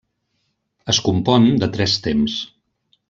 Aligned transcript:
Es 0.93 1.01
compon 1.09 1.45
de 1.65 1.69
tres 1.77 1.99
temps. 2.09 2.39